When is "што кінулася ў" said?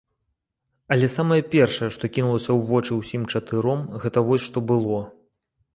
1.97-2.67